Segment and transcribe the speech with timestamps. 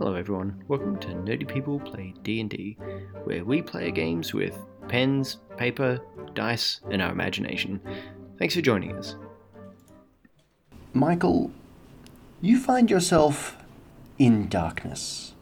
[0.00, 2.78] Hello everyone, welcome to Nerdy People Play D&D,
[3.24, 6.00] where we play games with pens, paper,
[6.32, 7.82] dice, and our imagination.
[8.38, 9.16] Thanks for joining us.
[10.94, 11.50] Michael,
[12.40, 13.58] you find yourself
[14.18, 15.34] in darkness.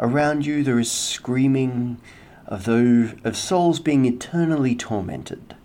[0.00, 2.00] Around you there is screaming
[2.46, 5.56] of those of souls being eternally tormented.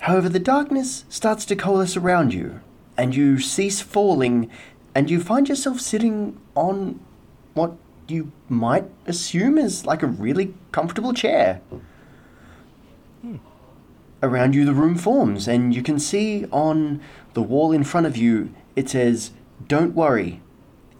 [0.00, 2.58] However, the darkness starts to coalesce around you,
[2.96, 4.50] and you cease falling,
[4.94, 7.00] and you find yourself sitting on
[7.54, 7.74] what
[8.08, 11.60] you might assume is like a really comfortable chair.
[14.22, 17.00] Around you, the room forms, and you can see on
[17.32, 19.32] the wall in front of you it says,
[19.66, 20.40] Don't worry,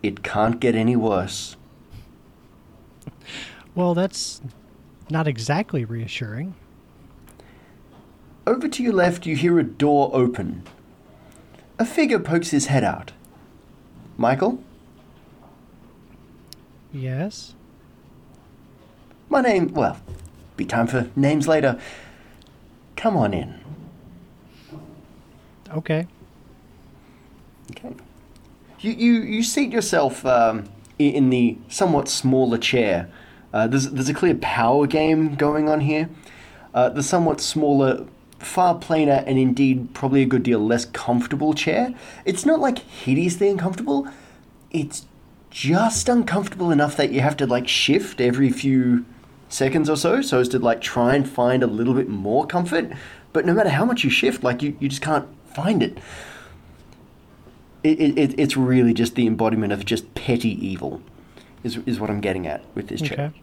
[0.02, 1.56] it can't get any worse.
[3.72, 4.42] Well, that's
[5.08, 6.56] not exactly reassuring.
[8.44, 10.64] Over to your left, you hear a door open.
[11.78, 13.12] A figure pokes his head out.
[14.20, 14.58] Michael,
[16.92, 17.54] Yes?
[19.30, 19.98] my name, well,
[20.58, 21.80] be time for names later.
[22.96, 23.58] Come on in.
[25.70, 26.06] Okay.
[27.70, 27.94] Okay.
[28.80, 33.10] You, you, you seat yourself um, in the somewhat smaller chair.
[33.54, 36.10] Uh, there's, there's a clear power game going on here.
[36.74, 38.04] Uh, the somewhat smaller,
[38.40, 41.94] far plainer, and indeed probably a good deal less comfortable chair.
[42.24, 44.08] It's not like hideously uncomfortable.
[44.70, 45.06] It's
[45.50, 49.04] just uncomfortable enough that you have to like shift every few
[49.48, 52.90] seconds or so, so as to like try and find a little bit more comfort.
[53.32, 55.98] But no matter how much you shift, like you, you just can't find it
[57.82, 61.02] it, it, it's really just the embodiment of just petty evil,
[61.62, 63.32] is, is what I'm getting at with this chair.
[63.32, 63.42] Okay.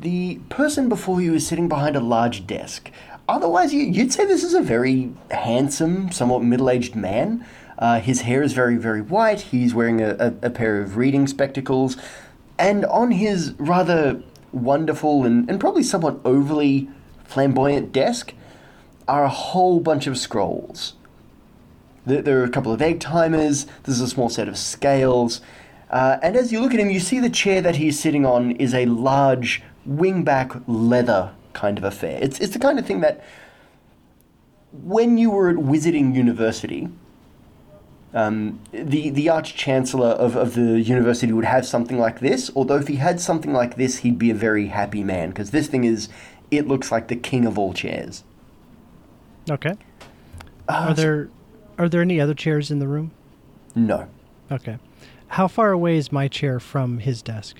[0.00, 2.90] The person before you is sitting behind a large desk.
[3.28, 7.44] Otherwise, you, you'd say this is a very handsome, somewhat middle aged man.
[7.78, 9.40] Uh, his hair is very, very white.
[9.40, 11.96] He's wearing a, a, a pair of reading spectacles.
[12.58, 16.88] And on his rather wonderful and, and probably somewhat overly
[17.24, 18.32] flamboyant desk
[19.06, 20.94] are a whole bunch of scrolls.
[22.06, 23.66] There, there are a couple of egg timers.
[23.84, 25.42] There's a small set of scales.
[25.90, 28.52] Uh, and as you look at him, you see the chair that he's sitting on
[28.52, 32.18] is a large wingback leather kind of affair.
[32.20, 33.24] It's, it's the kind of thing that
[34.72, 36.88] when you were at Wizarding University,
[38.14, 42.76] um, the, the Arch Chancellor of, of the university would have something like this, although
[42.76, 45.84] if he had something like this, he'd be a very happy man, because this thing
[45.84, 46.08] is,
[46.50, 48.24] it looks like the king of all chairs.
[49.50, 49.74] Okay.
[50.68, 51.28] Uh, Are there
[51.78, 53.12] are there any other chairs in the room?
[53.74, 54.08] No.
[54.50, 54.78] Okay.
[55.28, 57.56] How far away is my chair from his desk?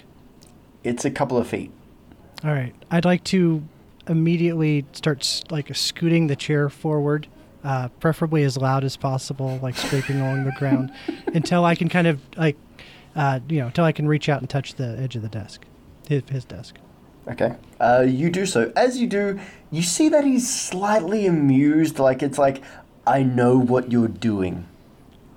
[0.83, 1.71] It's a couple of feet.
[2.43, 2.75] All right.
[2.91, 3.63] I'd like to
[4.09, 7.29] immediately starts like scooting the chair forward,
[7.65, 10.93] uh, preferably as loud as possible, like scraping along the ground,
[11.35, 12.57] until I can kind of like,
[13.15, 15.65] uh, you know, until I can reach out and touch the edge of the desk,
[16.09, 16.77] his, his desk.
[17.29, 17.55] Okay.
[17.79, 18.73] Uh, you do so.
[18.75, 19.39] As you do,
[19.71, 22.63] you see that he's slightly amused, like it's like,
[23.07, 24.67] I know what you're doing,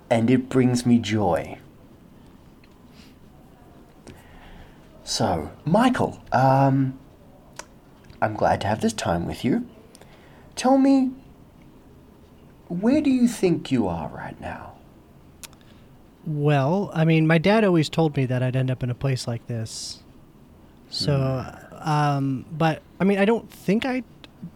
[0.09, 1.57] and it brings me joy.
[5.03, 6.97] So, Michael, um,
[8.21, 9.67] I'm glad to have this time with you.
[10.55, 11.11] Tell me,
[12.67, 14.73] where do you think you are right now?
[16.25, 19.27] Well, I mean, my dad always told me that I'd end up in a place
[19.27, 20.03] like this.
[20.89, 21.45] So,
[21.79, 24.03] um, but I mean, I don't think I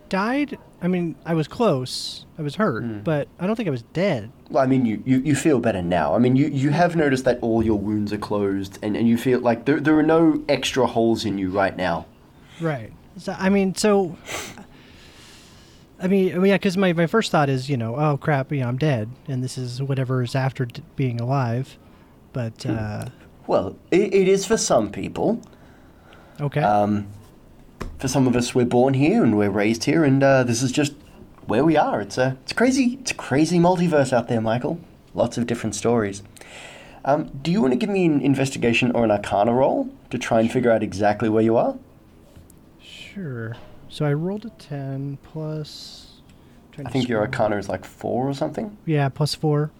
[0.10, 0.60] died.
[0.82, 2.26] I mean, I was close.
[2.38, 4.32] I was hurt, but I don't think I was dead.
[4.50, 6.14] Well, I mean, you, you, you feel better now.
[6.14, 9.18] I mean, you, you have noticed that all your wounds are closed, and, and you
[9.18, 12.06] feel like there, there are no extra holes in you right now.
[12.60, 12.94] Right.
[13.18, 14.18] So, I mean, so.
[15.98, 18.52] I mean, I mean, yeah, because my, my first thought is, you know, oh crap,
[18.52, 21.78] you know, I'm dead, and this is whatever is after d- being alive.
[22.34, 23.06] But uh,
[23.48, 25.42] Well, it, it is for some people.
[26.42, 27.08] okay, Um,
[27.98, 30.74] for some of us, we're born here and we're raised here, and uh, this is
[30.74, 30.94] just
[31.48, 32.02] where we are.
[32.02, 32.98] It's a it's crazy.
[33.00, 34.80] It's a crazy multiverse out there, Michael.
[35.14, 36.24] Lots of different stories.
[37.06, 40.42] Um, do you want to give me an investigation or an arcana roll to try
[40.42, 41.78] and figure out exactly where you are?
[43.16, 43.56] Sure.
[43.90, 46.12] So I rolled a ten plus.
[46.86, 48.78] I think your arcana is like four or something.
[48.86, 49.72] Yeah, plus four.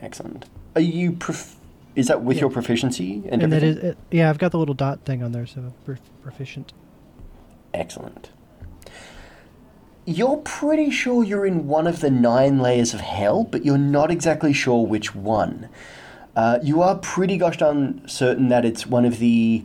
[0.00, 0.46] Excellent.
[0.74, 1.12] Are you?
[1.12, 1.54] Prof-
[1.94, 2.42] is that with Yeah.
[2.42, 3.84] your proficiency and, And that everything?
[3.90, 5.72] is, uh, yeah, I've got the little dot thing on there, so
[6.22, 6.72] proficient.
[7.74, 8.30] Excellent.
[10.04, 14.10] You're pretty sure you're in one of the nine layers of hell, but you're not
[14.10, 15.68] exactly sure which one.
[16.34, 19.64] Uh, you are pretty gosh darn certain that it's one of the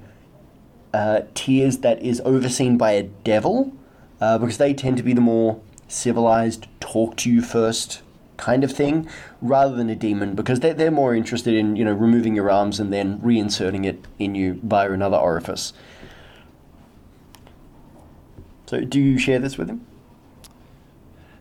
[0.94, 3.74] uh, tiers that is overseen by a devil,
[4.22, 8.02] uh, because they tend to be the more civilized, talk to you first
[8.38, 9.08] kind of thing,
[9.42, 12.80] rather than a demon, because they're, they're more interested in, you know, removing your arms
[12.80, 15.74] and then reinserting it in you via another orifice.
[18.66, 19.86] So, do you share this with him?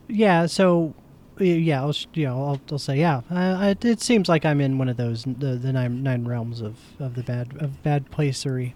[0.08, 0.46] Yeah.
[0.46, 0.94] So,
[1.38, 3.22] yeah, I'll you know, I'll, I'll say yeah.
[3.30, 6.60] Uh, it, it seems like I'm in one of those the, the nine nine realms
[6.60, 8.74] of, of the bad of bad placery.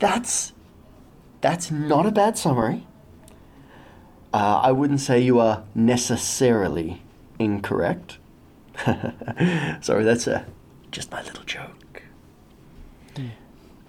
[0.00, 0.52] That's
[1.40, 2.86] that's not a bad summary.
[4.32, 7.02] Uh, I wouldn't say you are necessarily
[7.38, 8.18] incorrect.
[8.84, 10.46] Sorry, that's a
[10.90, 12.02] just my little joke.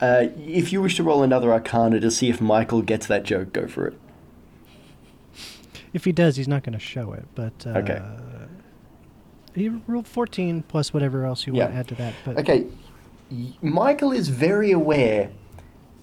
[0.02, 3.54] Uh, if you wish to roll another Arcana to see if Michael gets that joke,
[3.54, 4.00] go for it.
[5.94, 7.26] If he does, he's not going to show it.
[7.34, 8.02] But uh, Okay.
[9.56, 12.14] He rolled 14 plus whatever else you want to add to that.
[12.26, 12.66] But Okay,
[13.62, 15.30] Michael is very aware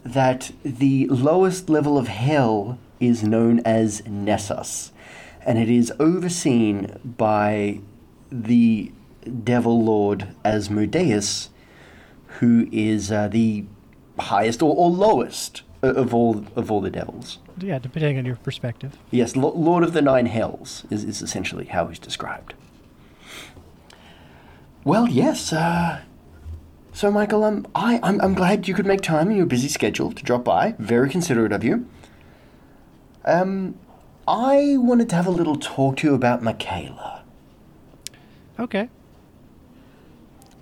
[0.04, 4.92] that the lowest level of hell is known as Nessus,
[5.44, 7.80] and it is overseen by
[8.30, 8.92] the
[9.44, 11.50] devil lord Asmodeus,
[12.38, 13.64] who is uh, the
[14.18, 17.38] highest or, or lowest of all of all the devils.
[17.58, 18.96] yeah, depending on your perspective.
[19.10, 22.54] Yes, Lo- Lord of the Nine Hells is, is essentially how he's described.
[24.84, 25.52] Well, yes.
[25.52, 26.00] Uh,
[26.92, 30.12] so, Michael, um, I, I'm, I'm glad you could make time in your busy schedule
[30.12, 30.74] to drop by.
[30.78, 31.86] Very considerate of you.
[33.24, 33.76] Um,
[34.26, 37.22] I wanted to have a little talk to you about Michaela.
[38.58, 38.88] Okay.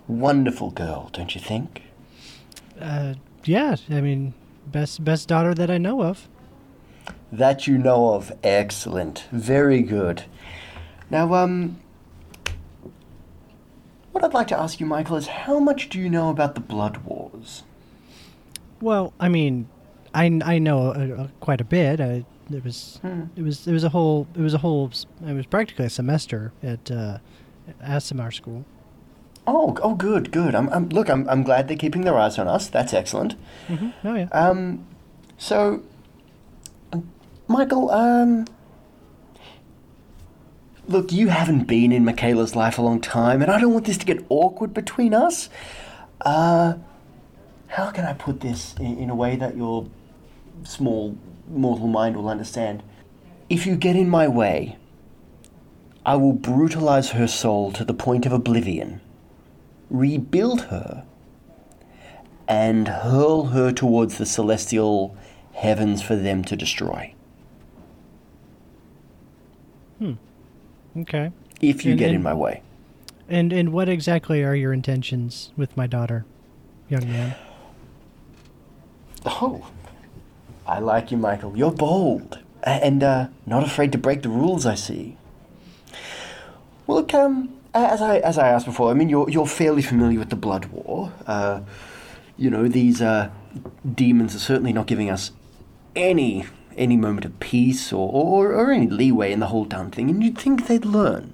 [0.06, 1.82] Wonderful girl, don't you think?
[2.80, 4.34] Uh, yeah, I mean,
[4.66, 6.28] best best daughter that I know of.
[7.30, 8.32] That you know of.
[8.42, 9.24] Excellent.
[9.30, 10.24] Very good.
[11.10, 11.80] Now, um,
[14.12, 16.60] what I'd like to ask you, Michael, is how much do you know about the
[16.60, 17.62] Blood Wars?
[18.80, 19.68] Well, I mean,
[20.14, 22.00] I, I know uh, uh, quite a bit.
[22.00, 23.24] I, it was Hmm.
[23.36, 24.90] it was it was a whole it was a whole
[25.24, 27.18] it was practically a semester at uh,
[27.84, 28.64] Aasimar school.
[29.46, 30.54] Oh, oh, good, good.
[30.54, 31.08] I'm, I'm look.
[31.08, 32.66] I'm, I'm glad they're keeping their eyes on us.
[32.68, 33.34] That's excellent.
[33.68, 34.28] hmm Oh yeah.
[34.32, 34.84] Um,
[35.38, 35.82] so,
[37.48, 38.46] Michael, um,
[40.90, 43.98] look, you haven't been in Michaela's life a long time, and I don't want this
[43.98, 45.48] to get awkward between us.
[46.20, 46.74] Uh,
[47.68, 49.86] how can I put this in, in a way that your
[50.64, 51.16] small
[51.48, 52.82] mortal mind will understand?
[53.48, 54.76] If you get in my way,
[56.04, 59.00] I will brutalize her soul to the point of oblivion,
[59.90, 61.04] rebuild her,
[62.48, 65.16] and hurl her towards the celestial
[65.52, 67.14] heavens for them to destroy.
[70.96, 71.30] Okay.
[71.60, 72.62] If you And- get in my way.
[73.28, 76.24] And and what exactly are your intentions with my daughter,
[76.88, 77.36] young man?
[79.24, 79.68] Oh,
[80.66, 81.56] I like you, Michael.
[81.56, 84.66] You're bold and uh, not afraid to break the rules.
[84.66, 85.16] I see.
[86.86, 90.18] Well, look, um, as I as I asked before, I mean, you're you're fairly familiar
[90.18, 91.12] with the Blood War.
[91.26, 91.60] Uh,
[92.36, 93.30] you know, these uh,
[93.94, 95.30] demons are certainly not giving us
[95.94, 96.46] any
[96.76, 100.22] any moment of peace or, or or any leeway in the whole darn thing, and
[100.22, 101.32] you'd think they'd learn.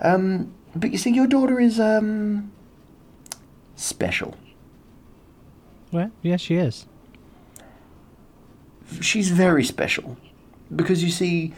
[0.00, 2.52] Um, but you see, your daughter is um
[3.74, 4.34] special.
[5.92, 6.86] Well, yes, she is.
[9.00, 10.16] she's very special
[10.74, 11.52] because you see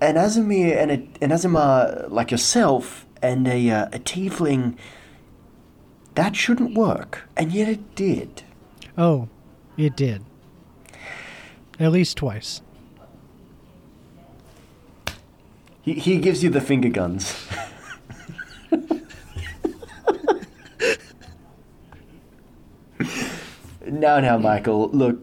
[0.00, 4.76] an Aasimar and a, an Aasimar like yourself and a uh, a tiefling
[6.14, 8.42] that shouldn't work and yet it did
[8.98, 9.28] Oh,
[9.76, 10.22] it did.
[11.80, 12.60] At least twice.
[15.82, 17.34] he, he gives you the finger guns.
[23.86, 25.18] Now now Michael look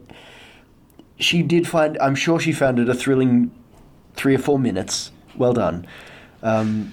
[1.17, 3.51] she did find I'm sure she found it a thrilling
[4.15, 5.11] three or four minutes.
[5.35, 5.87] Well done.
[6.43, 6.91] Um,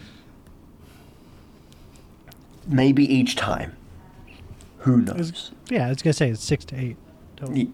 [2.66, 3.76] maybe each time.
[4.78, 5.50] Who knows?
[5.68, 6.96] Yeah, I was gonna say it's six to eight.
[7.46, 7.56] Total.
[7.56, 7.72] Ye-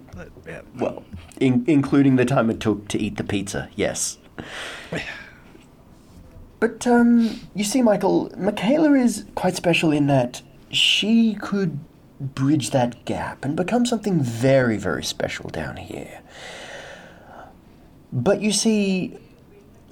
[0.78, 1.02] Well,
[1.38, 4.18] in, including the time it took to eat the pizza, yes.
[6.58, 11.78] But, um, you see, Michael, Michaela is quite special in that she could
[12.20, 16.20] bridge that gap and become something very, very special down here.
[18.12, 19.16] But you see,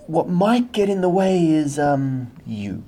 [0.06, 2.82] what might get in the way is, um, you.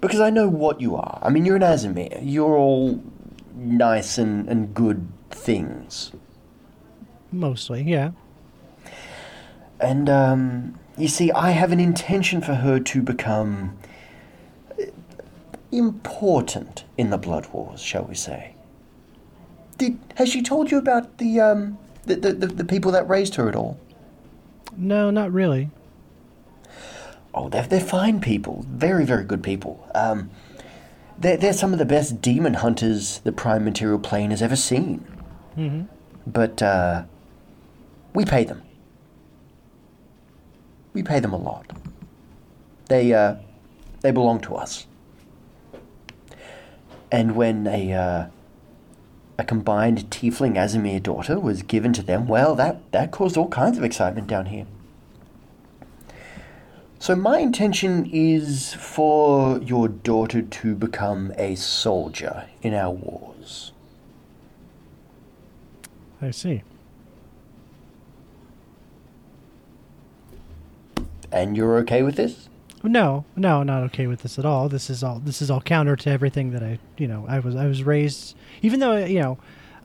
[0.00, 1.18] Because I know what you are.
[1.22, 2.20] I mean, you're an Aasimar.
[2.22, 3.02] You're all
[3.56, 6.12] nice and, and good things.
[7.32, 8.12] Mostly, yeah.
[9.80, 13.76] And, um, you see, I have an intention for her to become
[14.80, 14.84] uh,
[15.72, 18.54] important in the Blood Wars, shall we say.
[19.76, 23.34] Did, has she told you about the, um, the, the, the, the people that raised
[23.34, 23.78] her at all?
[24.76, 25.70] No, not really.
[27.34, 28.64] Oh, they're, they're fine people.
[28.68, 29.88] Very, very good people.
[29.94, 30.30] Um,
[31.18, 35.04] they're, they're some of the best demon hunters the Prime Material Plane has ever seen.
[35.56, 35.82] Mm-hmm.
[36.26, 37.04] But, uh,
[38.14, 38.62] we pay them.
[40.92, 41.66] We pay them a lot.
[42.88, 43.36] They, uh,
[44.00, 44.86] they belong to us.
[47.10, 48.26] And when a, uh,
[49.38, 53.78] a combined Tiefling Aasimar daughter was given to them, well, that, that caused all kinds
[53.78, 54.66] of excitement down here.
[56.98, 63.72] So, my intention is for your daughter to become a soldier in our wars.
[66.24, 66.62] I see.
[71.30, 72.48] And you're okay with this?
[72.82, 74.68] No, no, not okay with this at all.
[74.68, 77.56] This is all this is all counter to everything that I, you know, I was
[77.56, 78.36] I was raised.
[78.62, 79.38] Even though you know,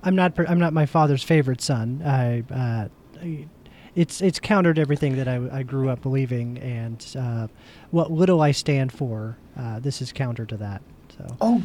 [0.04, 2.02] I'm not I'm not my father's favorite son.
[2.06, 2.88] I, uh,
[3.22, 3.48] I-
[3.96, 7.48] it's it's countered everything that I, I grew up believing, and uh,
[7.92, 9.36] what little I stand for.
[9.58, 10.82] Uh, this is counter to that.
[11.18, 11.64] So Oh,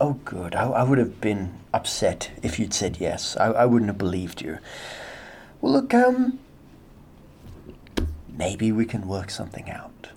[0.00, 0.54] oh, good.
[0.54, 3.36] I, I would have been upset if you'd said yes.
[3.36, 4.58] I, I wouldn't have believed you.
[5.60, 6.38] Well, look, um,
[8.28, 10.08] maybe we can work something out.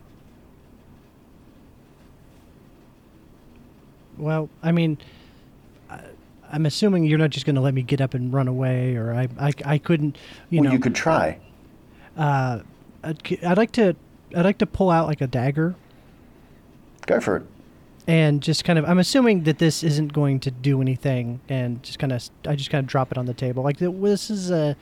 [4.17, 4.97] well, I mean.
[5.89, 6.01] I-
[6.51, 9.13] I'm assuming you're not just going to let me get up and run away, or
[9.13, 10.15] I, I, I couldn't,
[10.51, 10.73] you well, know.
[10.73, 11.39] you could try.
[12.15, 12.59] uh,
[13.03, 13.95] I'd, I'd like to,
[14.35, 15.73] I'd like to pull out like a dagger
[17.07, 17.43] Go for it.
[18.07, 21.97] And just kind of i'm assuming that this isn't going to do anything and just
[21.99, 24.75] kind of i just kind of drop it on the table like this is a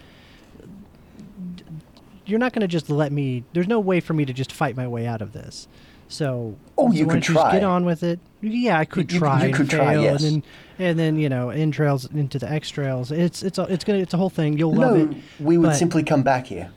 [2.26, 4.76] you're not going to just let me there's no way for me to just fight
[4.76, 5.68] my way out of this
[6.10, 9.20] so Oh, you why could just get on with it yeah i could You- you-
[9.20, 10.24] try you and could try, yes.
[10.24, 10.44] and then
[10.80, 14.00] and then you know in trails into the x trails it's it's a, it's gonna
[14.00, 16.72] it's a whole thing you'll love No, it we would but- simply come back here.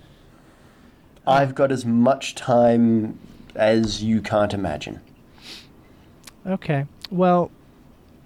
[1.29, 3.19] I've got as much time
[3.57, 5.01] as you can't imagine.
[6.47, 6.87] Okay.
[7.11, 7.51] Well,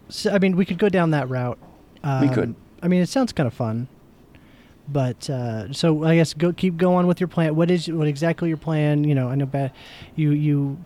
[0.09, 1.59] so, I mean, we could go down that route.
[2.03, 2.55] Um, could.
[2.83, 3.89] I mean, it sounds kind of fun.
[4.89, 7.55] But uh, so I guess go keep going with your plan.
[7.55, 9.05] What is what exactly your plan?
[9.05, 9.73] You know, I know ba-
[10.17, 10.79] you you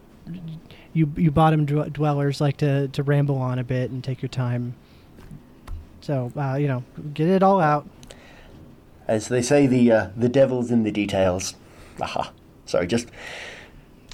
[0.92, 4.28] you you bottom dw- dwellers like to to ramble on a bit and take your
[4.28, 4.74] time.
[6.02, 7.88] So uh, you know, get it all out.
[9.08, 11.54] As they say, the uh, the devil's in the details.
[12.00, 12.30] Aha.
[12.66, 13.08] Sorry, just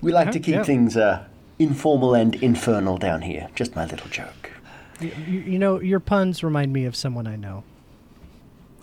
[0.03, 0.63] we like Uh-huh, to keep yeah.
[0.63, 1.25] things uh,
[1.61, 3.49] informal and infernal down here.
[3.55, 4.51] Just my little joke.
[4.99, 7.63] You, you, know, your puns remind me of someone I know.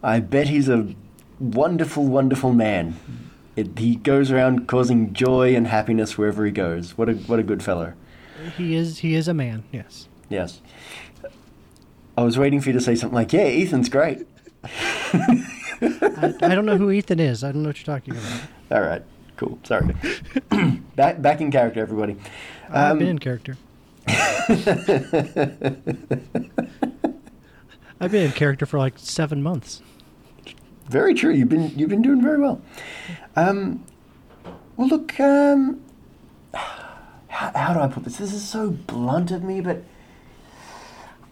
[0.01, 0.93] I bet he's a
[1.39, 2.95] wonderful, wonderful man.
[3.55, 6.97] It, he goes around causing joy and happiness wherever he goes.
[6.97, 7.93] What a what a good fellow.
[8.55, 9.63] He is he is a man.
[9.71, 10.07] Yes.
[10.29, 10.61] Yes.
[12.15, 14.27] I was waiting for you to say something like, "Yeah, Ethan's great."
[14.63, 17.43] I, I don't know who Ethan is.
[17.43, 18.41] I don't know what you're talking about.
[18.71, 19.03] All right,
[19.37, 19.59] cool.
[19.63, 19.95] Sorry.
[20.95, 22.17] back back in character, everybody.
[22.69, 23.57] I've Um, been in character.
[27.99, 29.81] I've been in character for like seven months.
[30.89, 31.33] Very true.
[31.33, 32.61] You've been you've been doing very well.
[33.35, 33.83] Um,
[34.77, 35.19] well, look.
[35.19, 35.81] Um,
[36.53, 38.17] how, how do I put this?
[38.17, 39.83] This is so blunt of me, but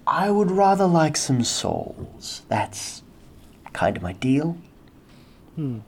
[0.06, 2.42] I would rather like some souls.
[2.50, 3.01] That's
[3.74, 4.58] kind of my deal.
[5.56, 5.80] Hmm.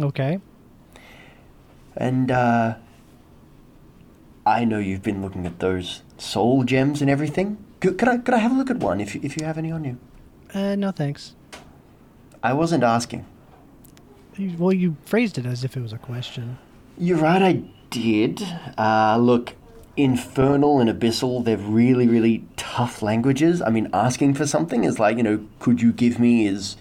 [0.00, 0.38] Okay.
[1.96, 2.76] And uh,
[4.48, 7.58] I know you've been looking at those soul gems and everything.
[7.80, 9.58] Could, could I could I have a look at one if you- if you have
[9.58, 9.98] any on you?
[10.54, 11.34] Uh, no thanks.
[12.42, 13.26] I wasn't asking.
[14.56, 16.58] Well, you phrased it as if it was a question.
[16.96, 18.42] You're right, I did.
[18.78, 19.54] Uh, look,
[19.96, 23.60] infernal and abyssal, they're really, really tough languages.
[23.60, 26.76] I mean, asking for something is like, you know, could you give me is.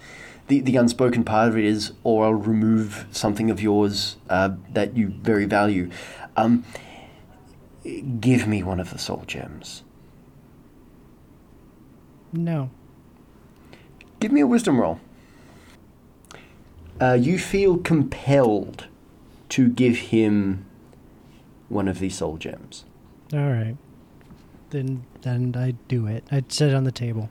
[0.48, 4.96] The, the unspoken part of it is, or I'll remove something of yours uh, that
[4.96, 5.90] you very value.
[6.38, 6.64] Um,
[8.20, 9.84] give me one of the soul gems.
[12.34, 12.70] No.
[14.20, 15.00] Give me a wisdom roll.
[17.00, 18.88] Uh, you feel compelled
[19.50, 20.66] to give him
[21.70, 22.86] one of these soul gems.
[23.34, 23.78] All right.
[24.72, 26.24] Then then I do it.
[26.32, 27.30] I'd set it on the table.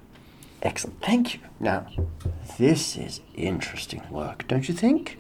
[0.63, 1.01] Excellent.
[1.03, 1.41] Thank you.
[1.61, 1.87] Now,
[2.59, 5.19] this is interesting work, don't you think?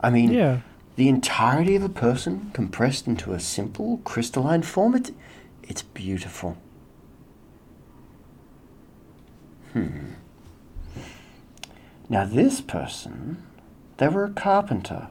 [0.00, 0.60] I mean, Yeah.
[0.96, 5.12] The entirety of a person compressed into a simple crystalline form, it,
[5.62, 6.56] it's beautiful.
[9.72, 10.12] Hmm.
[12.08, 13.44] Now, this person,
[13.98, 15.08] they were a carpenter.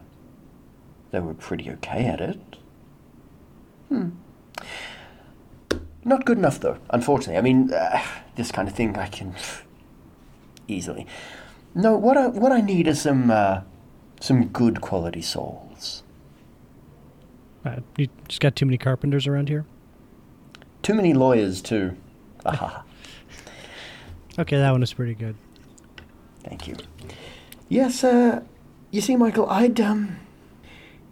[1.12, 2.40] They were pretty okay at it.
[3.90, 4.10] Hmm.
[6.04, 7.38] Not good enough, though, unfortunately.
[7.38, 8.04] I mean, uh,
[8.36, 9.36] this kind of thing I can
[10.68, 11.06] easily.
[11.74, 13.62] No, what I what I need is some uh,
[14.20, 15.65] some good quality souls.
[17.66, 19.66] Uh, you just got too many carpenters around here.
[20.84, 21.98] Too many lawyers, too.
[22.46, 22.84] Aha.
[24.38, 25.36] Okay, that one is pretty good.
[26.44, 26.76] Thank you.
[27.70, 28.42] Yes, uh,
[28.92, 30.18] you see, Michael, I'd, um,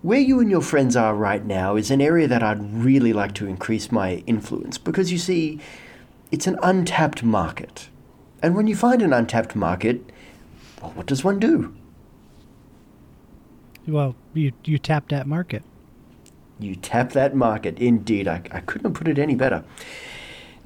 [0.03, 3.33] where you and your friends are right now is an area that I'd really like
[3.35, 5.59] to increase my influence because you see,
[6.31, 7.89] it's an untapped market.
[8.43, 10.01] And when you find an untapped market,
[10.81, 11.73] well, what does one do?
[13.87, 15.63] Well, you you tap that market.
[16.63, 17.77] You tap that market.
[17.79, 19.63] Indeed, I, I couldn't have put it any better.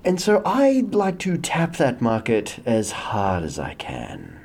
[0.05, 4.39] And so I'd like to tap that market as hard as I can.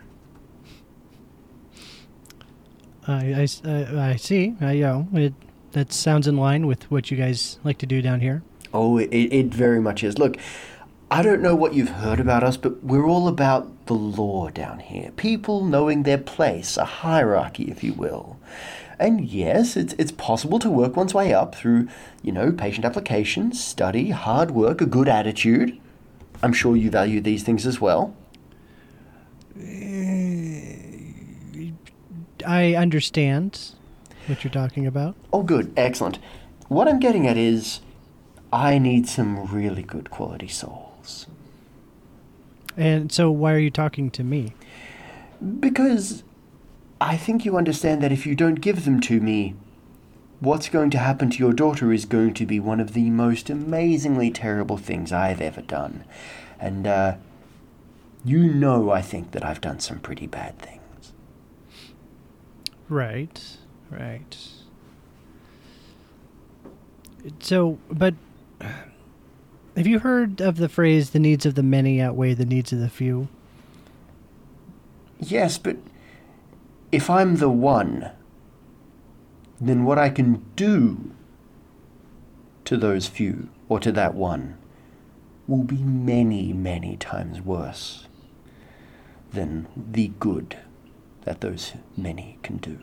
[3.06, 4.54] I, I I see.
[4.60, 5.34] I, you know, it,
[5.72, 8.42] that sounds in line with what you guys like to do down here.
[8.72, 10.18] Oh, it, it very much is.
[10.18, 10.36] Look,
[11.10, 14.78] I don't know what you've heard about us, but we're all about the law down
[14.78, 15.10] here.
[15.16, 18.38] People knowing their place, a hierarchy, if you will.
[19.02, 21.88] And yes, it's, it's possible to work one's way up through,
[22.22, 25.76] you know, patient application, study, hard work, a good attitude.
[26.40, 28.14] I'm sure you value these things as well.
[29.60, 30.76] Eh,
[32.46, 33.72] I understand
[34.28, 35.16] what you're talking about.
[35.32, 36.20] Oh, good, excellent.
[36.68, 37.80] What I'm getting at is,
[38.52, 41.26] I need some really good quality souls.
[42.76, 44.54] And so, why are you talking to me?
[45.58, 46.22] Because
[47.02, 49.56] I think you understand that if you don't give them to me,
[50.38, 53.50] what's going to happen to your daughter is going to be one of the most
[53.50, 56.04] amazingly terrible things I've ever done.
[56.60, 57.16] And, uh,
[58.24, 61.12] you know, I think that I've done some pretty bad things.
[62.88, 63.56] Right,
[63.90, 64.36] right.
[67.40, 68.14] So, but
[69.76, 72.78] have you heard of the phrase "the needs of the many outweigh the needs of
[72.78, 73.26] the few"?
[75.18, 75.76] Yes, but
[76.92, 78.10] if I'm the one,
[79.60, 81.12] then what I can do
[82.66, 84.58] to those few, or to that one,
[85.48, 88.06] will be many, many times worse
[89.32, 90.58] than the good
[91.22, 92.78] that those many can do.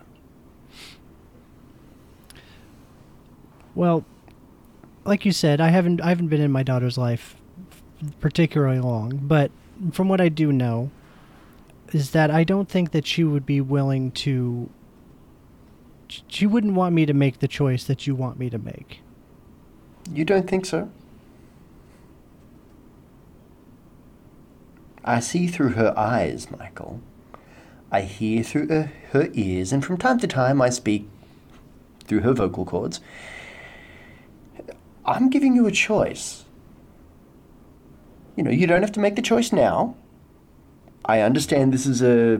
[3.76, 4.04] Well,
[5.06, 7.36] like you said, I haven't I haven't been in my daughter's life
[8.20, 9.52] particularly long, but
[9.92, 10.92] from what I do know,
[11.94, 14.70] is that I don't think that she would be willing to.
[16.28, 19.02] She wouldn't want me to make the choice that you want me to make.
[20.12, 20.90] You don't think so?
[25.04, 27.02] I see through her eyes, Michael.
[27.92, 31.08] I hear through her, her ears, and from time to time I speak
[32.06, 33.00] through her vocal cords.
[35.06, 36.46] I'm giving you a choice.
[38.36, 39.96] You know, you don't have to make the choice now.
[41.10, 42.40] I understand this is a.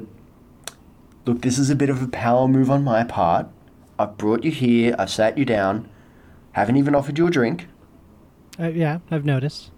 [1.26, 3.48] Look, this is a bit of a power move on my part.
[3.98, 5.90] I've brought you here, I've sat you down,
[6.52, 7.68] haven't even offered you a drink.
[8.60, 9.72] Uh, yeah, I've noticed.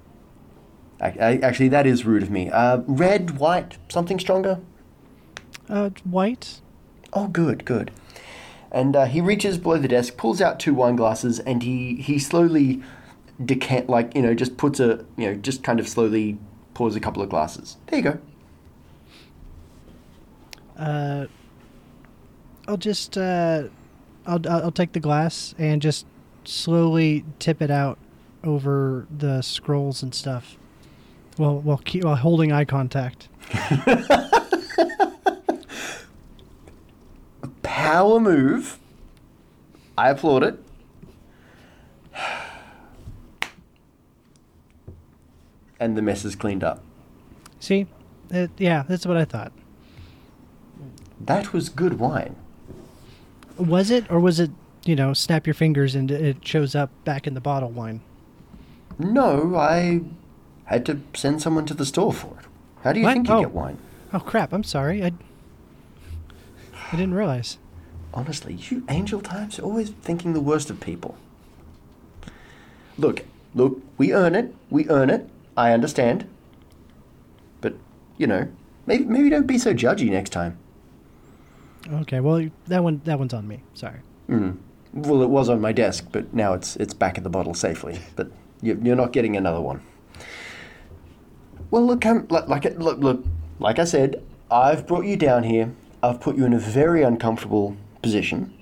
[0.99, 2.49] I, I, actually, that is rude of me.
[2.49, 4.59] Uh, red, white, something stronger?
[5.69, 6.59] Uh, white.
[7.13, 7.91] Oh, good, good.
[8.73, 12.19] And uh, he reaches below the desk, pulls out two wine glasses, and he, he
[12.19, 12.83] slowly
[13.43, 16.37] decant, like, you know, just puts a, you know, just kind of slowly
[16.73, 17.77] pours a couple of glasses.
[17.87, 18.19] There you go.
[20.81, 21.27] Uh,
[22.67, 23.65] I'll just uh,
[24.25, 26.07] I'll I'll take the glass and just
[26.43, 27.99] slowly tip it out
[28.43, 30.57] over the scrolls and stuff.
[31.37, 33.29] While while keep while holding eye contact.
[37.61, 38.79] Power move.
[39.97, 40.59] I applaud it.
[45.79, 46.83] And the mess is cleaned up.
[47.59, 47.87] See,
[48.29, 49.51] it, yeah, that's what I thought.
[51.25, 52.35] That was good wine.
[53.57, 54.51] Was it or was it?
[54.83, 58.01] You know, snap your fingers and it shows up back in the bottle wine.
[58.97, 60.01] No, I
[60.65, 62.45] had to send someone to the store for it.
[62.83, 63.13] How do you What?
[63.13, 63.41] think you Oh.
[63.41, 63.77] get wine?
[64.13, 64.51] Oh crap!
[64.53, 65.03] I'm sorry.
[65.03, 65.11] I
[66.91, 67.57] I didn't realize.
[68.13, 71.15] Honestly, you angel types are always thinking the worst of people.
[72.97, 73.23] Look,
[73.55, 74.53] look, we earn it.
[74.69, 75.29] We earn it.
[75.55, 76.25] I understand.
[77.61, 77.75] But,
[78.17, 78.47] you know,
[78.85, 80.57] maybe maybe don't be so judgy next time.
[81.89, 83.61] Okay, well that one that one's on me.
[83.73, 83.99] Sorry.
[84.29, 84.57] Mm.
[84.93, 87.99] Well, it was on my desk, but now it's it's back in the bottle safely.
[88.15, 89.81] But you, you're not getting another one.
[91.71, 93.23] Well, look, um, like, like look, look,
[93.59, 95.73] like I said, I've brought you down here.
[96.03, 98.53] I've put you in a very uncomfortable position.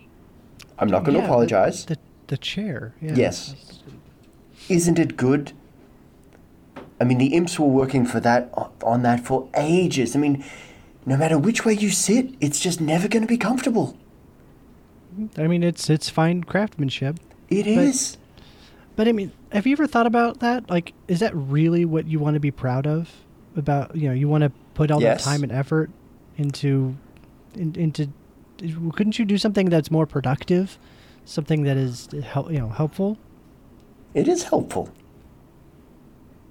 [0.78, 1.86] I'm not going to Yeah, the- apologize.
[1.86, 2.94] The the chair.
[3.02, 3.16] Yeah.
[3.16, 3.56] Yes.
[4.70, 5.52] Isn't it good?
[7.02, 8.52] I mean, the imps were working for that
[8.84, 10.16] on that for ages.
[10.16, 10.44] I mean,
[11.10, 13.98] no matter which way you sit, it's just never going to be comfortable.
[15.38, 17.20] I mean, it's it's fine craftsmanship.
[17.50, 18.18] It is.
[18.96, 20.70] But I mean, have you ever thought about that?
[20.70, 23.10] Like, is that really what you want to be proud of?
[23.56, 25.26] About you know, you want to put all Yes.
[25.26, 25.90] that time and effort
[26.38, 26.96] into,
[27.56, 28.10] in, into.
[28.94, 30.78] Couldn't you do something that's more productive,
[31.26, 33.18] something that is help you know helpful?
[34.14, 34.90] It is helpful.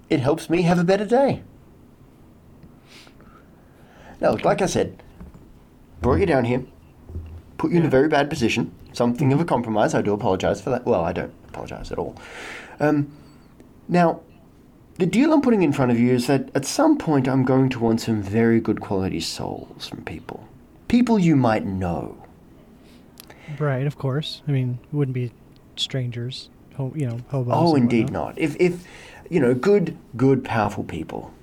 [0.09, 1.43] It helps me have a better day.
[4.21, 5.01] Now, look, like I said,
[6.01, 6.63] brought you down here,
[7.57, 9.93] put you in a very bad position, something of a compromise.
[9.93, 10.85] I do apologize for that.
[10.85, 12.15] Well, I don't apologize at all.
[12.79, 13.11] Um,
[13.87, 14.21] now,
[14.97, 17.69] the deal I'm putting in front of you is that at some point I'm going
[17.69, 20.47] to want some very good quality souls from people.
[20.89, 22.17] People you might know.
[23.57, 24.41] Right, of course.
[24.47, 25.31] I mean, it wouldn't be
[25.75, 27.53] strangers, ho- you know, hobos.
[27.55, 28.35] Oh, indeed whatnot.
[28.35, 28.39] not.
[28.39, 28.83] If, if
[29.29, 31.33] you know, good, good, powerful people.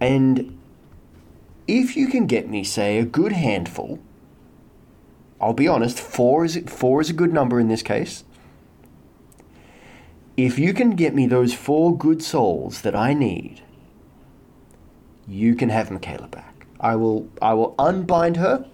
[0.00, 0.56] And
[1.70, 4.00] if you can get me, say, a good handful,
[5.40, 8.24] I'll be honest, four is four is a good number in this case.
[10.36, 13.62] If you can get me those four good souls that I need,
[15.28, 16.66] you can have Michaela back.
[16.80, 18.66] I will I will unbind her.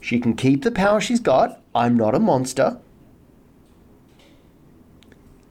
[0.00, 1.60] She can keep the power she's got.
[1.74, 2.78] I'm not a monster.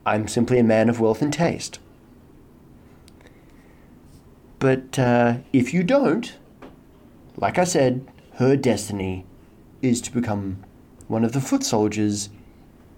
[0.06, 1.80] I'm simply a man of wealth and taste.
[4.58, 6.34] But uh, if you don't,
[7.36, 9.24] like I said, her destiny
[9.82, 10.64] is to become
[11.08, 12.30] one of the foot soldiers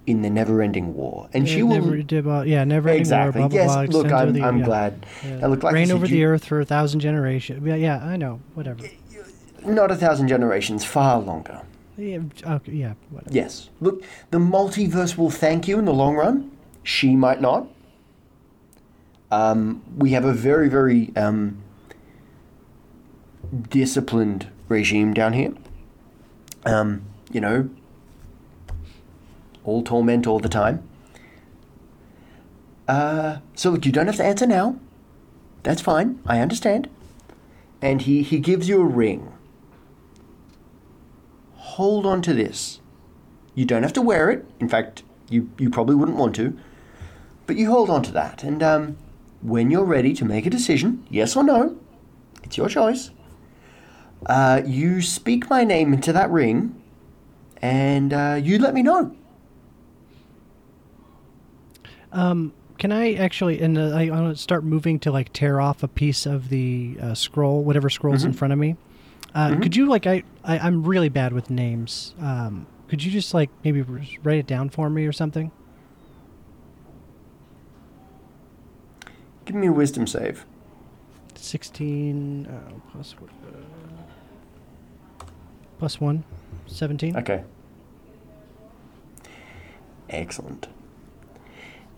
[0.06, 3.40] in the never-ending war, and Yeah, she will never yeah, never ending exactly.
[3.42, 3.48] war.
[3.50, 5.06] Blah, blah, yes, blah, look, I'm, the- I'm yeah, glad.
[5.22, 5.46] yeah.
[5.46, 7.66] Look, like reign over the you- earth for a thousand generations.
[7.66, 8.40] Yeah, yeah, I know.
[8.54, 8.84] Whatever.
[9.66, 11.60] Not a thousand generations, far longer.
[11.98, 13.34] Yeah, okay, yeah, whatever.
[13.34, 13.68] Yes.
[13.80, 16.52] Look, the multiverse will thank you in the long run.
[16.84, 17.66] She might not.
[19.30, 21.62] Um, we have a very, very um,
[23.68, 25.54] disciplined regime down here.
[26.64, 27.68] Um, you know,
[29.64, 30.88] all torment all the time.
[32.86, 34.78] Uh, so look, you don't have to answer now.
[35.62, 36.20] That's fine.
[36.26, 36.88] I understand.
[37.82, 39.32] And he, he gives you a ring.
[41.54, 42.80] Hold on to this.
[43.54, 44.46] You don't have to wear it.
[44.58, 46.58] In fact, you, you probably wouldn't want to.
[47.46, 48.42] But you hold on to that.
[48.42, 48.96] And um,
[49.42, 51.76] when you're ready to make a decision, yes or no,
[52.42, 53.10] it's your choice.
[54.26, 56.74] Uh, you speak my name into that ring,
[57.62, 59.14] and uh, you let me know.
[62.12, 63.60] Um, can I actually?
[63.60, 66.96] And uh, I want to start moving to like tear off a piece of the
[67.00, 68.28] uh, scroll, whatever scroll's Mm-hmm.
[68.28, 68.76] in front of me.
[69.34, 70.06] Uh, Could you like?
[70.06, 72.14] I, I I'm really bad with names.
[72.20, 75.52] Um, could you just like maybe write it down for me or something?
[79.48, 80.44] Give me a wisdom save.
[81.34, 85.24] Sixteen uh, plus uh,
[85.78, 86.22] plus one.
[86.66, 87.16] Seventeen.
[87.16, 87.44] Okay.
[90.10, 90.68] Excellent.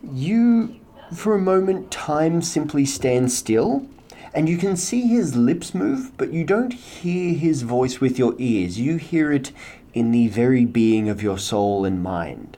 [0.00, 0.78] You,
[1.12, 3.84] for a moment, time simply stands still,
[4.32, 8.36] and you can see his lips move, but you don't hear his voice with your
[8.38, 8.78] ears.
[8.78, 9.50] You hear it
[9.92, 12.56] in the very being of your soul and mind.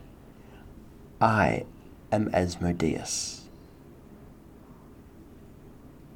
[1.19, 1.65] I
[2.11, 3.42] am Asmodeus.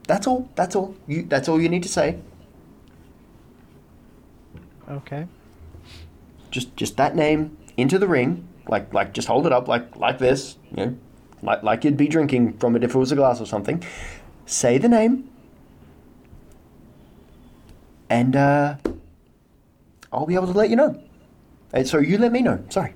[0.08, 0.50] That's all.
[0.56, 0.96] That's all.
[1.08, 1.24] You.
[1.24, 2.20] That's all you need to say.
[4.89, 5.28] Okay.
[6.52, 10.17] just just that name into the ring, like like just hold it up like like
[10.17, 10.98] this, you know,
[11.41, 13.84] like like you'd be drinking from it if it was a glass or something.
[14.46, 15.30] Say the name,
[18.10, 18.76] and uh,
[20.12, 21.02] I'll be able to let you know.
[21.74, 22.63] And so you let me know.
[22.70, 22.93] Sorry.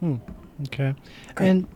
[0.00, 0.16] Hmm.
[0.66, 0.94] Okay.
[1.34, 1.48] Great.
[1.48, 1.66] And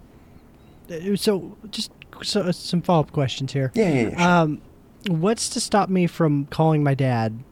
[0.91, 1.91] uh, so just
[2.23, 3.73] so, uh, some follow up questions here.
[3.75, 4.17] Yeah, yeah, yeah.
[4.17, 4.29] sure.
[4.29, 4.63] Um,
[5.09, 7.43] what's to stop me from calling my dad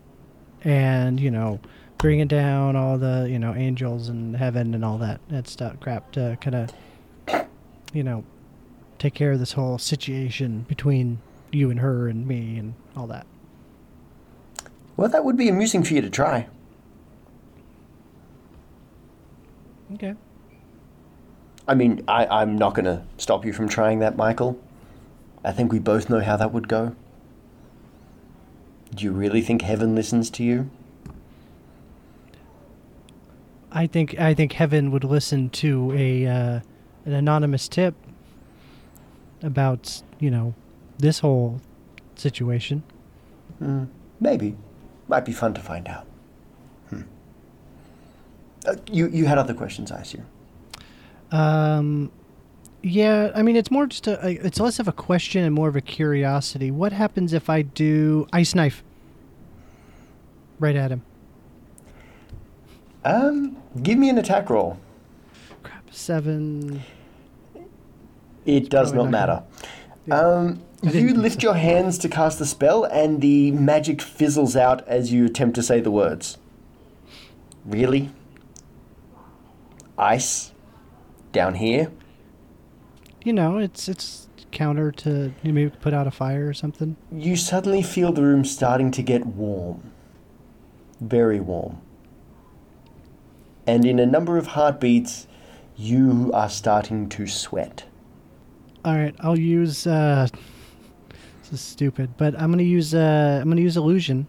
[0.65, 1.61] and, you know,
[1.99, 6.13] bringing down all the, you know, angels and heaven and all that, that stuff, crap
[6.13, 7.47] to kind of,
[7.93, 8.25] you know,
[8.99, 11.21] take care of this whole situation between
[11.51, 13.27] you and her and me and all that?
[14.97, 16.47] well, that would be amusing for you to try.
[19.95, 20.15] Okay.
[21.67, 24.61] I mean, I, I'm not going to stop you from trying that, Michael.
[25.45, 26.95] I think we both know how that would go.
[28.95, 30.71] Do you really think heaven listens to you?
[33.71, 36.61] I think I think heaven would listen to a uh,
[37.07, 37.95] an anonymous tip
[39.43, 40.55] about you know
[40.99, 41.61] this whole
[42.17, 42.83] situation.
[44.21, 44.57] Maybe.
[45.09, 46.07] Might be fun to find out.
[46.91, 47.03] Hmm.
[48.65, 50.27] Uh, you, you had other questions, I assume.
[51.33, 52.13] Um,
[52.83, 55.77] yeah, I mean it's more just a it's less of a question and more of
[55.77, 56.71] a curiosity.
[56.71, 58.85] What happens if I do ice knife
[60.59, 61.03] right at him?
[63.05, 64.79] Um, give me an attack roll.
[65.63, 66.83] Crap, seven.
[68.45, 69.43] It does not not matter.
[70.07, 70.21] Yeah.
[70.21, 75.13] Um, you lift your hands to cast the spell, and the magic fizzles out as
[75.13, 76.39] you attempt to say the words.
[77.65, 78.11] Really?
[79.97, 80.52] Ice?
[81.33, 81.91] Down here?
[83.25, 86.97] You know, it's it's counter to you maybe put out a fire or something.
[87.11, 89.93] You suddenly feel the room starting to get warm.
[91.01, 91.81] Very warm.
[93.67, 95.27] And in a number of heartbeats,
[95.77, 97.85] you are starting to sweat.
[98.85, 99.87] All right, I'll use.
[99.87, 100.27] uh
[101.43, 102.95] This is stupid, but I'm gonna use.
[102.95, 104.27] uh I'm gonna use illusion.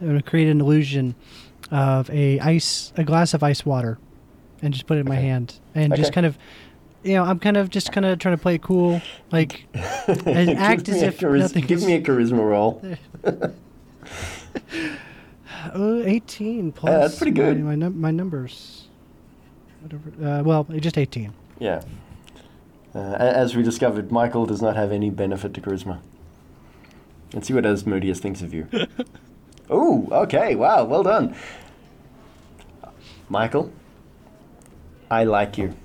[0.00, 1.14] I'm gonna create an illusion
[1.70, 3.98] of a ice, a glass of ice water,
[4.62, 6.38] and just put it in my hand, and just kind of.
[7.02, 9.66] You know, I'm kind of just kind of trying to play it cool, like
[10.26, 12.82] and act as if nothing Give me a charisma roll.
[15.72, 16.92] Uh, 18 plus.
[16.92, 17.58] that's pretty good.
[17.58, 18.88] My, my, num- my numbers.
[19.82, 20.38] Whatever.
[20.38, 21.32] Uh, well, just 18.
[21.60, 21.82] Yeah.
[22.92, 26.00] Uh, as we discovered, Michael does not have any benefit to charisma.
[27.32, 28.66] Let's see what Asmodeus thinks of you.
[29.70, 30.54] oh, okay.
[30.54, 31.36] Wow, well done.
[33.28, 33.70] Michael,
[35.10, 35.76] I like you.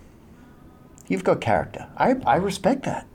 [1.08, 1.88] You've got character.
[1.98, 3.08] I, I respect that.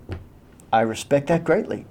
[0.73, 1.87] I respect that greatly.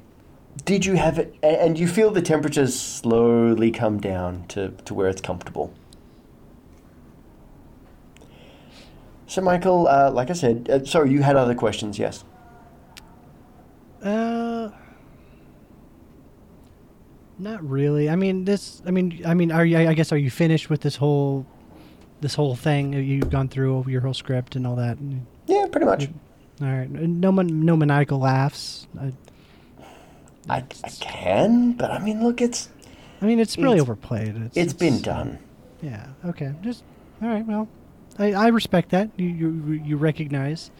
[0.63, 1.35] Did you have it?
[1.43, 5.73] And you feel the temperatures slowly come down to, to where it's comfortable.
[9.27, 12.23] So, Michael, uh, like I said, uh, sorry, you had other questions, yes?
[14.01, 14.69] Uh,
[17.39, 18.09] not really.
[18.09, 18.81] I mean, this.
[18.85, 19.77] I mean, I mean, are you?
[19.77, 21.45] I guess are you finished with this whole,
[22.21, 22.93] this whole thing?
[22.93, 24.97] you've gone through your whole script and all that?
[25.47, 26.07] Yeah, pretty much.
[26.61, 26.89] All right.
[26.89, 28.87] No man, no maniacal laughs.
[28.99, 29.13] I,
[30.49, 32.69] I, I can, but I mean, look, it's
[33.21, 34.35] I mean, it's really It's- overplayed.
[34.37, 35.39] It's, it's been done.
[35.81, 36.07] Yeah.
[36.25, 36.53] Okay.
[36.61, 36.83] Just
[37.21, 37.45] all right.
[37.45, 37.67] Well,
[38.17, 39.09] I, I respect that.
[39.17, 40.71] You you you recognize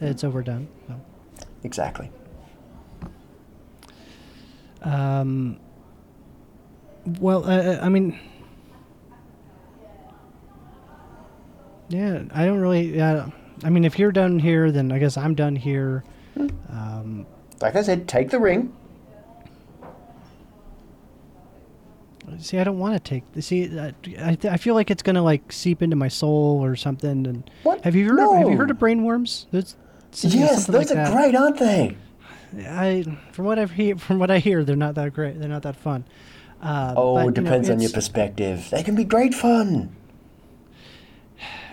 [0.00, 0.68] that it's overdone.
[0.86, 1.00] So.
[1.64, 2.10] Exactly.
[4.82, 5.58] Um.
[7.20, 8.18] Well, uh, I mean,
[11.88, 13.00] yeah, I don't really.
[13.00, 13.26] Uh,
[13.64, 16.04] I mean, if you're done here, then I guess I'm done here.
[16.70, 17.26] Um,
[17.60, 18.72] Like I said, take the ring.
[22.38, 23.24] see, I don't want to take.
[23.42, 27.26] See, uh, I I feel like it's gonna like seep into my soul or something.
[27.26, 27.82] And What?
[27.84, 28.20] have you heard?
[28.20, 29.46] Of, have you heard of brainworms?
[29.50, 31.12] Yes, those like are that.
[31.12, 31.96] great, aren't they?
[32.66, 35.38] I from what I've hear from what I hear, they're not that great.
[35.40, 36.04] They're not that fun.
[36.62, 38.68] Uh, Oh, but, it you know, depends on your perspective.
[38.70, 39.94] They can be great fun.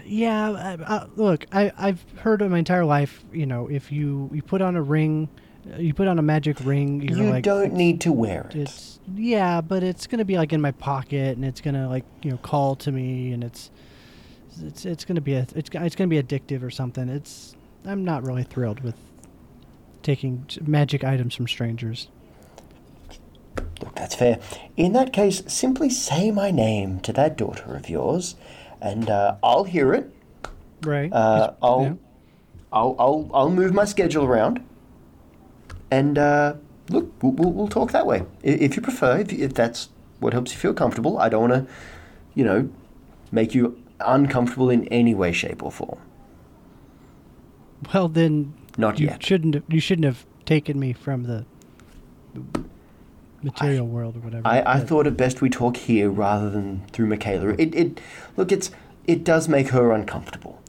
[0.05, 3.23] Yeah, I, look, I I've heard of my entire life.
[3.33, 5.27] You know, if you you put on a ring,
[5.73, 8.55] uh, you put on a magic ring, you're You like don't need to wear it.
[8.55, 12.31] it's yeah, but it's gonna be like in my pocket, and it's gonna like you
[12.31, 13.71] know call to me, and it's
[14.61, 17.09] it's it's gonna be a it's it's gonna be addictive or something.
[17.09, 18.95] It's I'm not really thrilled with
[20.03, 22.09] taking magic items from strangers.
[23.81, 24.39] Look, that's fair.
[24.77, 28.35] In that case, simply say my name to that daughter of yours,
[28.81, 30.11] and uh, I'll hear it.
[30.81, 31.11] Right.
[31.11, 31.93] Uh, I'll, yeah.
[32.71, 34.63] I'll, I'll, I'll move my schedule around,
[35.89, 36.55] and uh,
[36.89, 38.23] look, we'll, we'll, we'll talk that way.
[38.43, 41.73] If you prefer, if, if that's what helps you feel comfortable, I don't want to,
[42.33, 42.69] you know,
[43.31, 45.99] make you uncomfortable in any way, shape, or form.
[47.93, 49.23] Well, then Not you yet.
[49.23, 51.45] shouldn't you shouldn't have taken me from the
[53.43, 54.47] material world or whatever.
[54.47, 57.55] I, I but- thought it best we talk here rather than through Michaela.
[57.59, 58.01] It, it,
[58.37, 58.71] look, it's,
[59.05, 60.61] it does make her uncomfortable.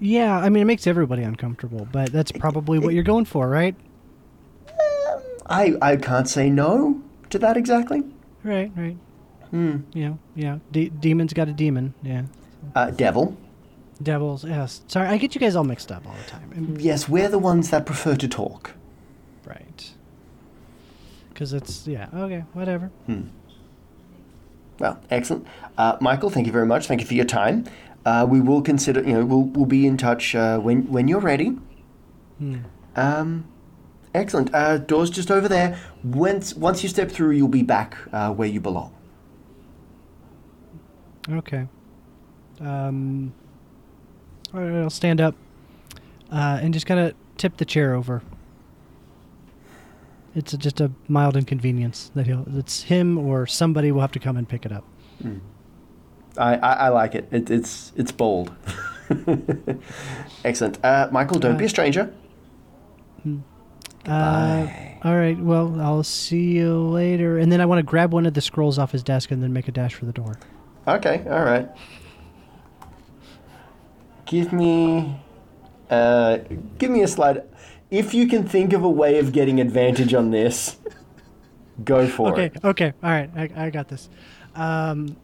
[0.00, 3.74] Yeah, I mean it makes everybody uncomfortable, but that's probably what you're going for, right?
[5.46, 8.02] I, I can't say no to that exactly.
[8.44, 8.96] Right, right.
[9.50, 9.78] Hmm.
[9.94, 10.58] Yeah, yeah.
[10.70, 11.94] De- demon's got a demon.
[12.02, 12.24] Yeah.
[12.74, 13.36] Uh, devil.
[14.02, 14.44] Devils.
[14.44, 14.82] Yes.
[14.88, 16.76] Sorry, I get you guys all mixed up all the time.
[16.78, 18.72] Yes, we're the ones that prefer to talk.
[19.44, 19.90] Right.
[21.38, 22.08] Because it's yeah.
[22.12, 22.42] Okay.
[22.52, 22.90] Whatever.
[24.80, 25.46] Well, excellent.
[25.76, 26.88] Uh, Michael, thank you very much.
[26.88, 27.64] Thank you for your time.
[28.04, 31.20] Uh, we will consider, you know, we'll, we'll be in touch uh, when, when you're
[31.20, 31.56] ready.
[32.38, 32.56] Hmm.
[32.96, 33.44] Um,
[34.14, 34.52] excellent.
[34.52, 35.78] Uh, door's just over there.
[36.02, 38.92] Once, once you step through, you'll be back uh, where you belong.
[41.30, 41.68] Okay.
[42.60, 43.32] Um.
[44.52, 45.36] All right, I'll stand up,
[46.32, 48.22] uh, and just kind of tip the chair over.
[50.38, 52.44] It's just a mild inconvenience that he'll.
[52.56, 54.84] It's him or somebody will have to come and pick it up.
[56.36, 57.28] I, I, I like it.
[57.32, 57.50] it.
[57.50, 58.52] It's it's bold.
[60.44, 60.78] Excellent.
[60.84, 62.14] Uh, Michael, don't be a stranger.
[64.06, 64.66] Uh,
[65.02, 65.38] all right.
[65.38, 67.38] Well, I'll see you later.
[67.38, 69.52] And then I want to grab one of the scrolls off his desk and then
[69.52, 70.38] make a dash for the door.
[70.86, 71.68] Okay, all right.
[74.26, 75.20] Give me
[75.90, 76.38] Uh,
[76.78, 77.42] give me a slide.
[77.90, 80.76] If you can think of a way of getting advantage on this,
[81.84, 82.56] go for Okay, it.
[82.64, 82.92] okay, Okay.
[83.02, 84.08] all right, I, I got this.
[84.54, 85.16] Um,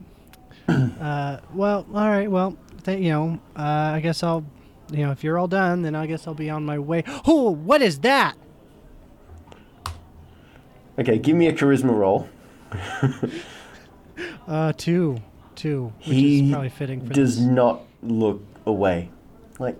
[0.69, 3.61] uh, well, all right, well, th- you know, uh,
[3.95, 4.45] I guess I'll,
[4.91, 7.05] you know, if you're all done, then I guess I'll be on my way.
[7.27, 8.35] Oh, what is that?
[10.99, 12.29] Okay, give me a charisma roll.
[14.47, 15.17] Uh, two,
[15.57, 17.45] two, which he is probably fitting for does this.
[17.45, 19.11] not look away.
[19.59, 19.77] Like,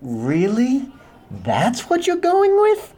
[0.00, 0.88] really?
[1.30, 2.94] That's what you're going with?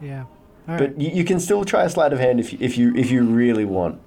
[0.00, 0.24] Yeah.
[0.68, 0.78] All right.
[0.78, 3.10] But you, you can still try a sleight of hand if you, if you if
[3.10, 4.00] you really want.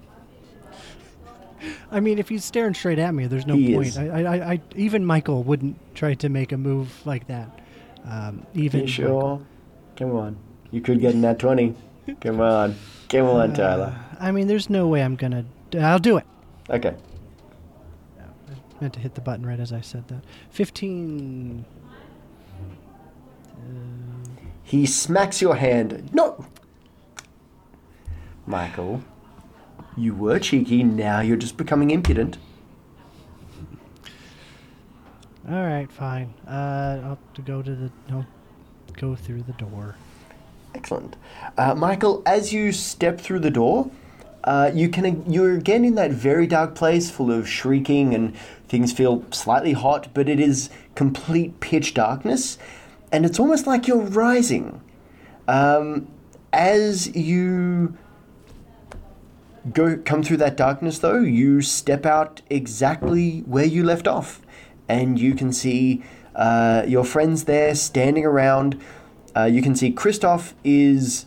[1.91, 3.97] I mean, if he's staring straight at me, there's no He point.
[3.97, 7.59] I, I, I, even Michael wouldn't try to make a move like that.
[8.05, 8.87] Um, even You Michael.
[8.87, 9.41] sure?
[9.97, 10.37] Come on.
[10.71, 11.75] You could get in that 20.
[12.21, 12.75] Come on.
[13.09, 13.95] Come on, Tyler.
[14.19, 15.45] I mean, there's no way I'm gonna.
[15.79, 16.25] I'll do it.
[16.69, 16.95] Okay.
[18.81, 20.23] Meant to hit the button right as I said that.
[20.49, 21.65] Fifteen.
[24.63, 26.09] He smacks your hand.
[26.13, 26.45] No!
[28.45, 29.03] Michael,
[29.97, 32.37] you were cheeky, now you're just becoming impudent.
[35.49, 36.33] All right, fine.
[36.47, 37.91] Uh, I'll have to go to the.
[38.11, 38.25] I'll
[38.93, 39.95] go through the door.
[40.75, 41.15] Excellent.
[41.57, 43.89] Uh, Michael, as you step through the door,
[44.43, 48.35] uh, you can you're again in that very dark place full of shrieking and
[48.69, 52.57] things feel slightly hot, but it is complete pitch darkness,
[53.11, 54.81] and it's almost like you're rising.
[55.47, 56.07] Um,
[56.53, 57.97] as you
[59.73, 64.41] go come through that darkness, though, you step out exactly where you left off,
[64.87, 66.03] and you can see
[66.35, 68.79] uh, your friends there standing around.
[69.35, 71.25] Uh, you can see Christoph is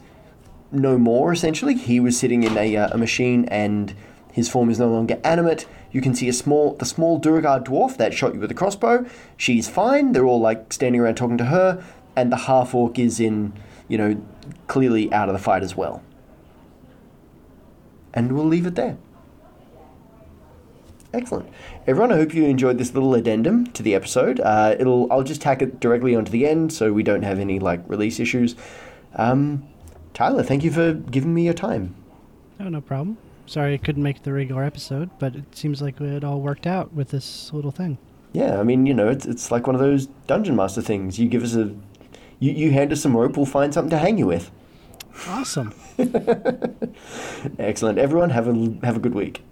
[0.70, 1.74] no more, essentially.
[1.74, 3.94] He was sitting in a, uh, a machine and
[4.33, 5.66] his form is no longer animate.
[5.92, 9.07] You can see a small, the small Duergar dwarf that shot you with a crossbow.
[9.37, 10.12] She's fine.
[10.12, 11.85] They're all like standing around talking to her,
[12.16, 13.53] and the half orc is in,
[13.88, 14.21] you know,
[14.66, 16.03] clearly out of the fight as well.
[18.14, 18.97] And we'll leave it there.
[21.14, 21.49] Excellent,
[21.87, 22.11] everyone.
[22.11, 24.40] I hope you enjoyed this little addendum to the episode.
[24.40, 27.59] Uh, it'll I'll just tack it directly onto the end, so we don't have any
[27.59, 28.57] like release issues.
[29.14, 29.68] Um,
[30.14, 31.95] Tyler, thank you for giving me your time.
[32.61, 33.18] Oh, no problem.
[33.46, 36.92] Sorry I couldn't make the regular episode, but it seems like it all worked out
[36.92, 37.98] with this little thing.
[38.33, 41.18] Yeah, I mean, you know, it's it's like one of those dungeon master things.
[41.18, 41.74] You give us a,
[42.38, 44.50] you, you hand us some rope, we'll find something to hang you with.
[45.28, 45.74] Awesome.
[47.59, 48.31] Excellent, everyone.
[48.31, 49.42] Have a have a good week.